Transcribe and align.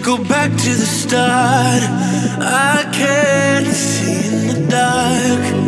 can't 0.00 0.18
go 0.18 0.24
back 0.28 0.50
to 0.50 0.68
the 0.74 0.86
start. 0.86 1.82
I 2.40 2.88
can't 2.92 3.66
see 3.66 4.28
in 4.28 4.64
the 4.64 4.70
dark. 4.70 5.67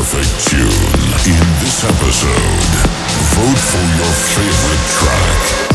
perfect 0.00 0.48
tune 0.48 0.60
in 1.30 1.46
this 1.60 1.84
episode. 1.84 2.72
Vote 3.36 3.58
for 3.58 3.84
your 3.98 4.12
favorite 4.32 4.88
track 4.88 5.69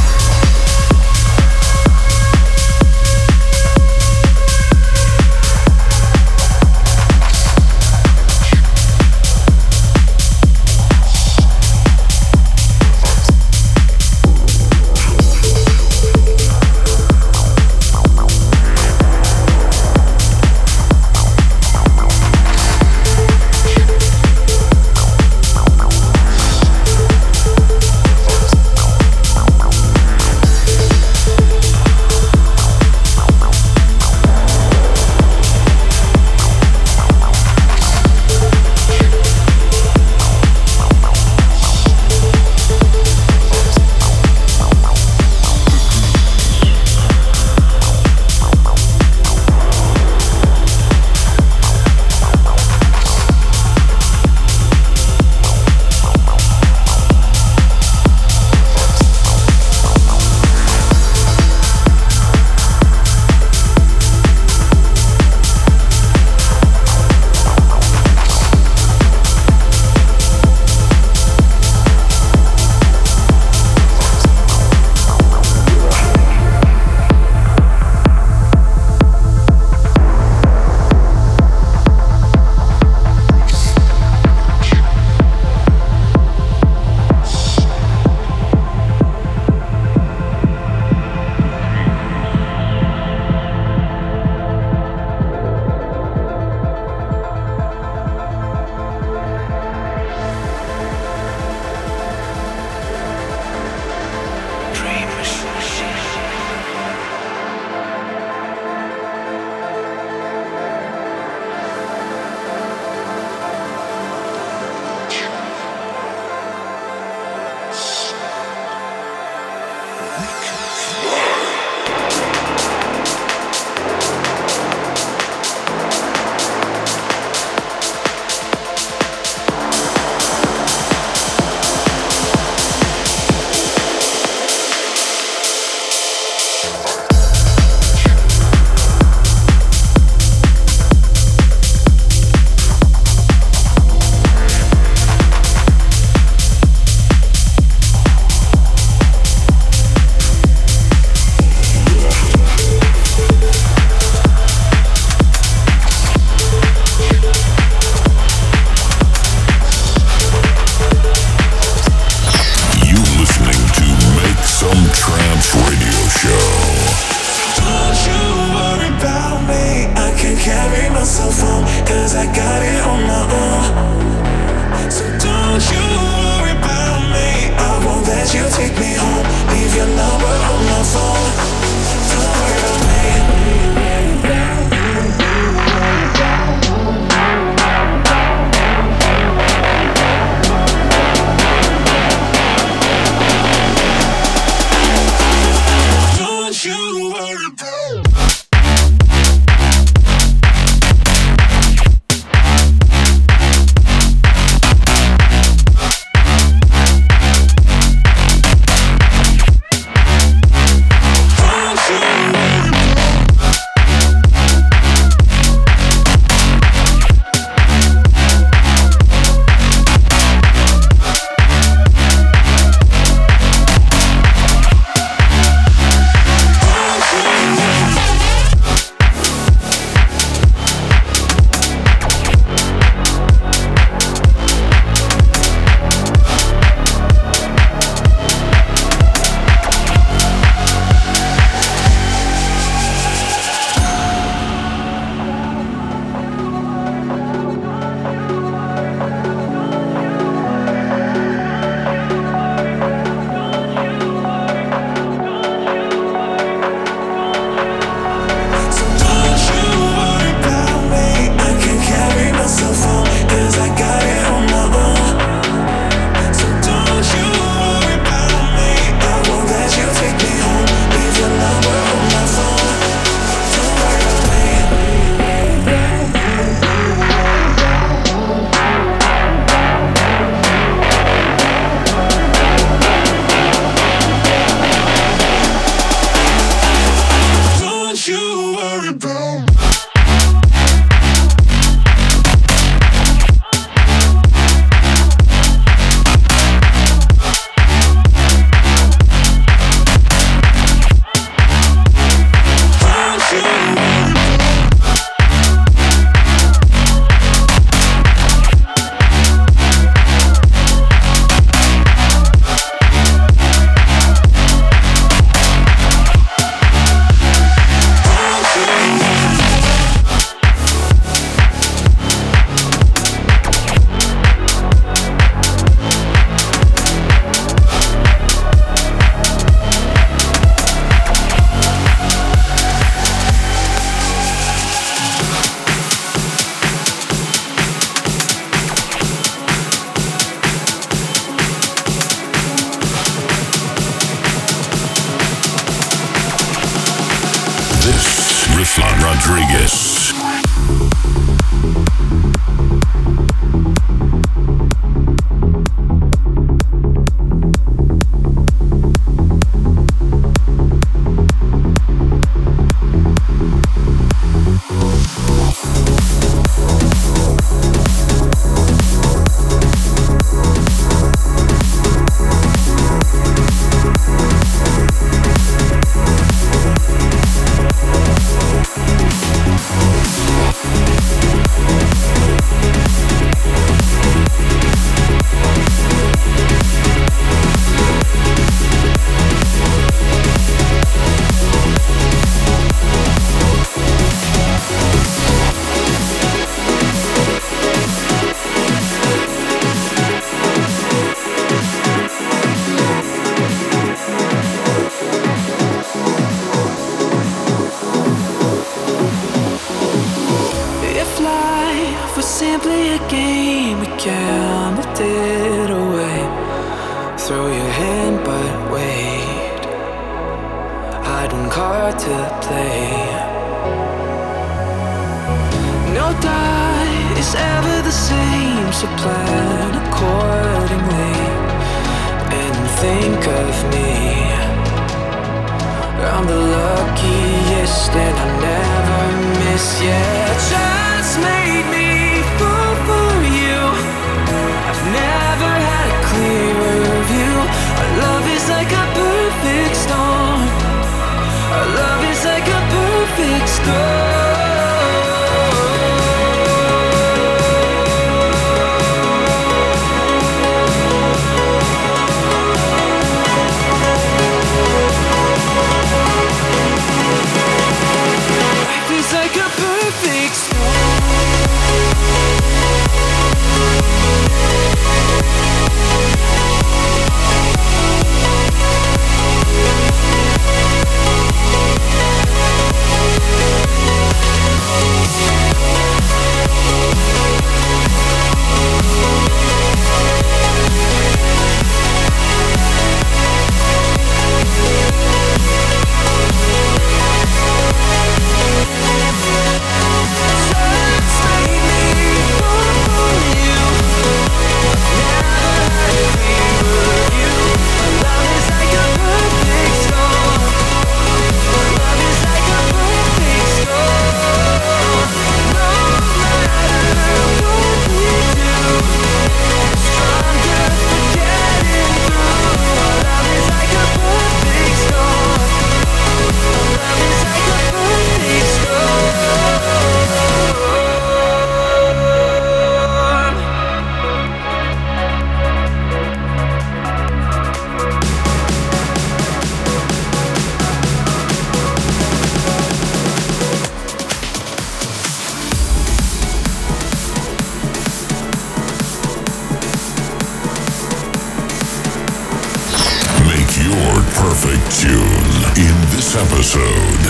episode. 556.56 557.06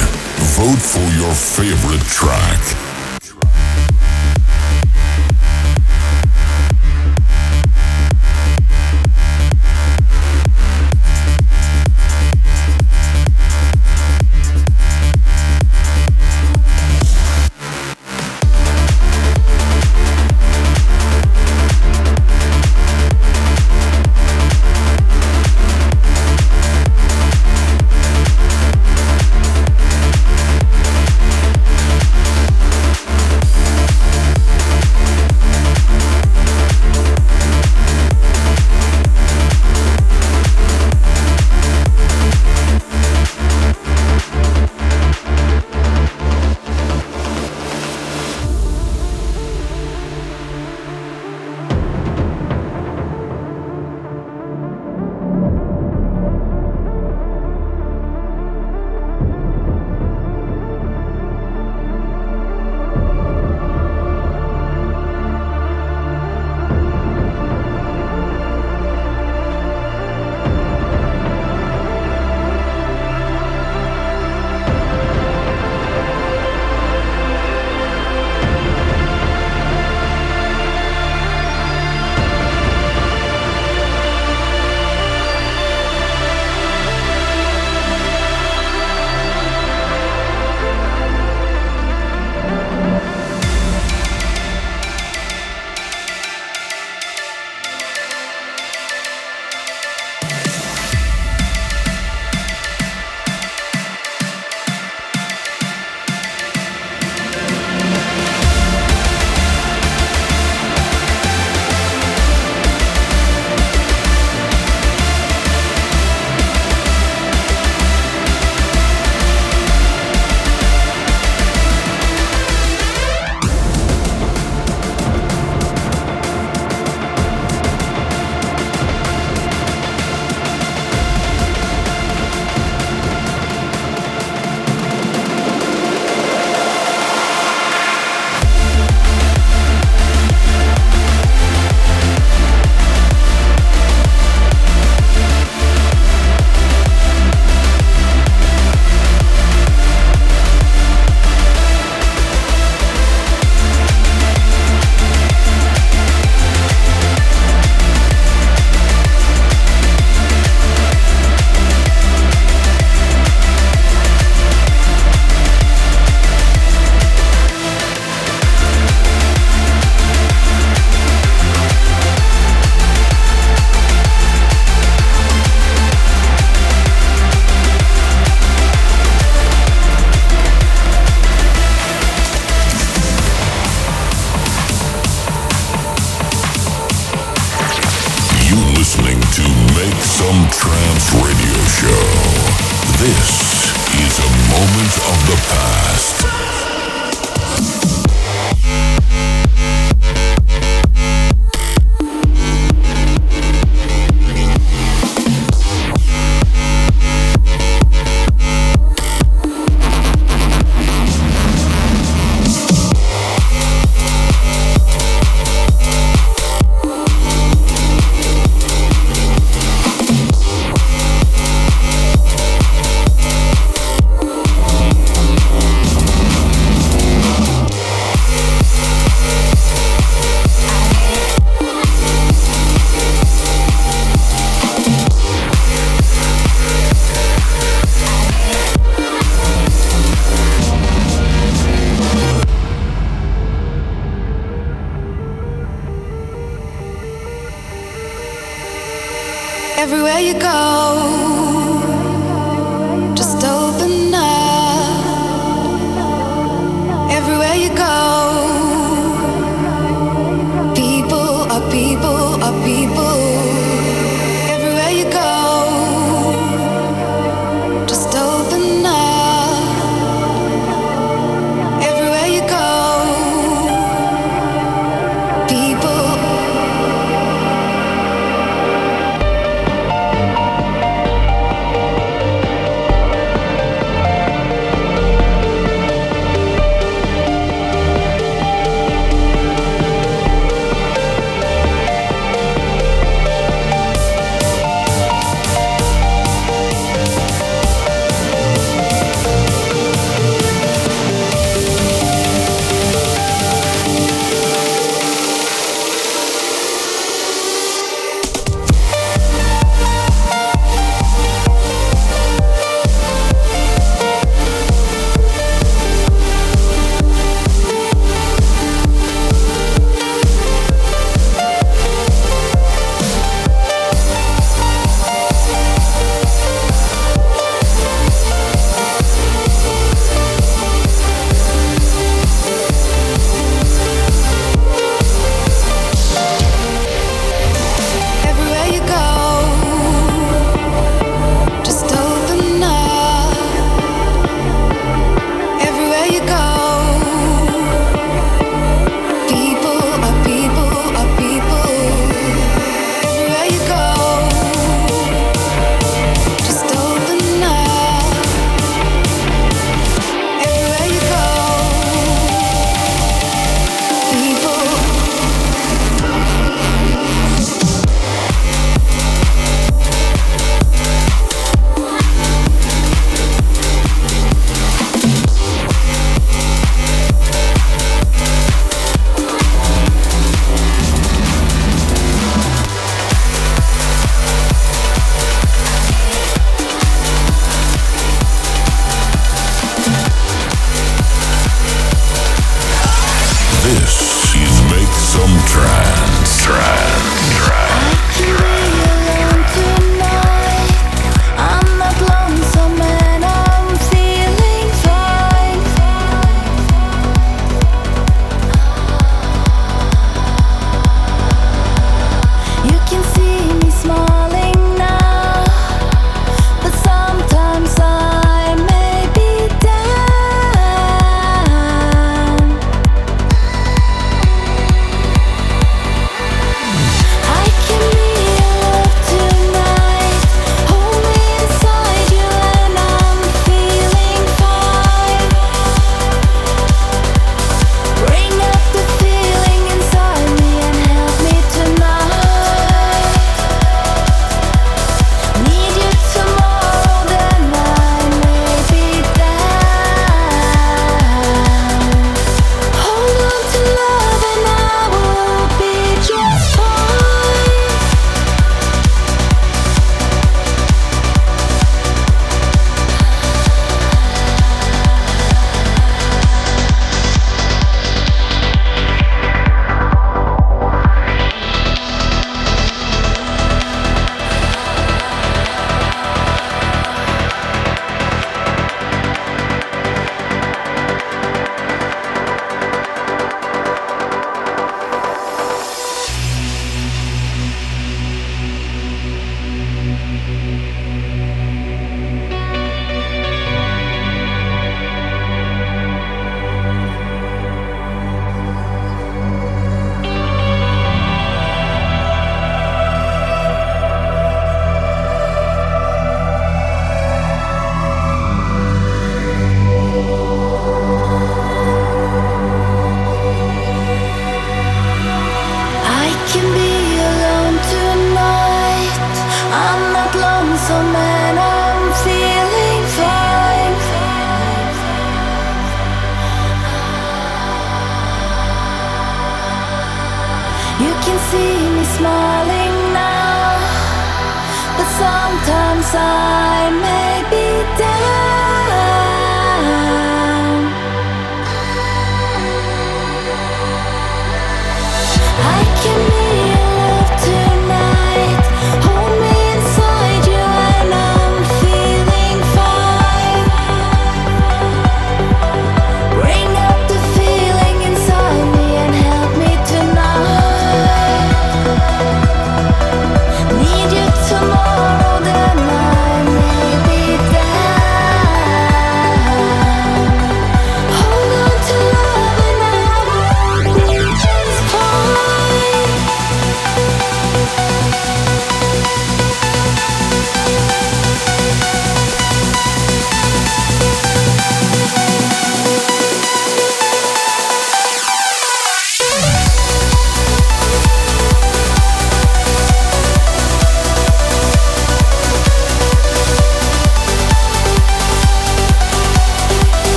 Vote 0.56 0.82
for 0.82 1.08
your 1.18 1.34
favorite 1.34 2.06
track 2.08 2.95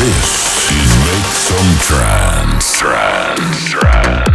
This 0.00 0.70
is 0.72 0.96
Make 1.04 1.30
Some 1.36 1.78
Trance. 1.78 2.78
Trance, 2.78 3.64
trance, 3.68 4.29